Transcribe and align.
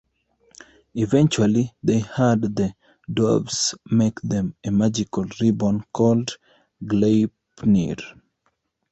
Eventually 0.95 1.75
they 1.83 1.99
had 1.99 2.41
the 2.41 2.73
dwarves 3.07 3.75
make 3.91 4.19
them 4.21 4.55
a 4.63 4.71
magical 4.71 5.27
ribbon 5.39 5.85
called 5.93 6.37
Gleipnir. 6.83 7.97